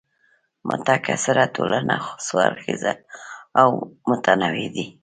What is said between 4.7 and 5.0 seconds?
وي.